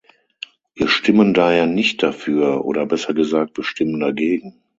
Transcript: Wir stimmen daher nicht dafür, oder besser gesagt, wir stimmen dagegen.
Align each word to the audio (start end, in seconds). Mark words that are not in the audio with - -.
Wir 0.73 0.87
stimmen 0.87 1.35
daher 1.35 1.67
nicht 1.67 2.01
dafür, 2.01 2.65
oder 2.65 2.87
besser 2.87 3.13
gesagt, 3.13 3.57
wir 3.57 3.63
stimmen 3.63 3.99
dagegen. 3.99 4.59